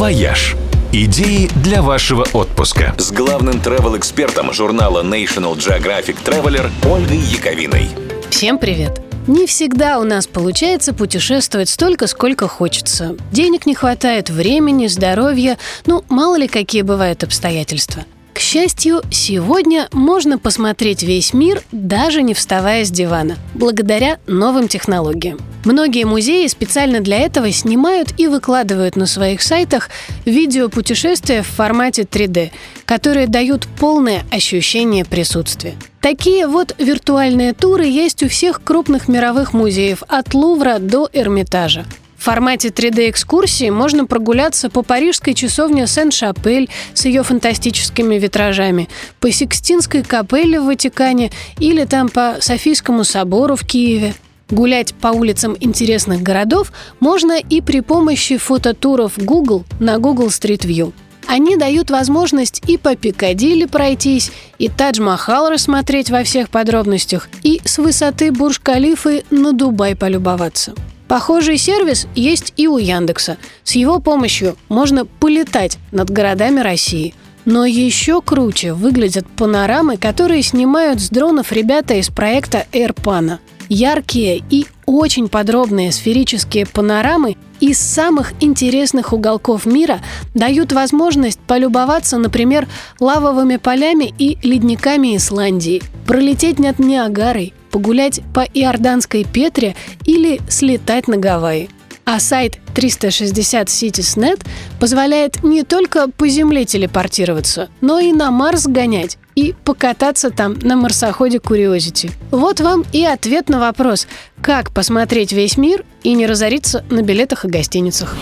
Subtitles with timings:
[0.00, 0.56] «Вояж».
[0.94, 2.94] Идеи для вашего отпуска.
[2.96, 7.90] С главным travel-экспертом журнала National Geographic Traveler Ольгой Яковиной.
[8.30, 9.02] Всем привет!
[9.26, 13.14] Не всегда у нас получается путешествовать столько, сколько хочется.
[13.30, 18.06] Денег не хватает, времени, здоровья, ну, мало ли какие бывают обстоятельства–
[18.40, 25.38] к счастью, сегодня можно посмотреть весь мир, даже не вставая с дивана, благодаря новым технологиям.
[25.66, 29.90] Многие музеи специально для этого снимают и выкладывают на своих сайтах
[30.24, 32.50] видео путешествия в формате 3D,
[32.86, 35.74] которые дают полное ощущение присутствия.
[36.00, 41.84] Такие вот виртуальные туры есть у всех крупных мировых музеев от Лувра до Эрмитажа.
[42.20, 50.02] В формате 3D-экскурсии можно прогуляться по парижской часовне Сен-Шапель с ее фантастическими витражами, по Сикстинской
[50.02, 54.12] капелле в Ватикане или там по Софийскому собору в Киеве.
[54.50, 60.92] Гулять по улицам интересных городов можно и при помощи фототуров Google на Google Street View.
[61.26, 67.78] Они дают возможность и по Пикадилли пройтись, и Тадж-Махал рассмотреть во всех подробностях, и с
[67.78, 70.74] высоты Бурж-Калифы на Дубай полюбоваться.
[71.10, 73.36] Похожий сервис есть и у Яндекса.
[73.64, 77.16] С его помощью можно полетать над городами России.
[77.44, 83.38] Но еще круче выглядят панорамы, которые снимают с дронов ребята из проекта AirPana.
[83.68, 90.00] Яркие и очень подробные сферические панорамы из самых интересных уголков мира
[90.34, 92.68] дают возможность полюбоваться, например,
[93.00, 101.16] лавовыми полями и ледниками Исландии, пролететь над Ниагарой, погулять по Иорданской Петре или слетать на
[101.16, 101.70] Гавайи.
[102.04, 104.44] А сайт 360 Cities.net
[104.80, 110.76] позволяет не только по Земле телепортироваться, но и на Марс гонять и покататься там на
[110.76, 112.10] марсоходе Curiosity.
[112.30, 114.08] Вот вам и ответ на вопрос,
[114.42, 118.16] как посмотреть весь мир и не разориться на билетах и гостиницах.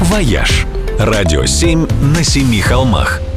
[0.00, 0.66] «Вояж»–
[0.98, 1.86] радио 7
[2.16, 3.20] на семи холмах–